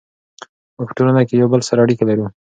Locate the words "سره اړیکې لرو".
1.69-2.25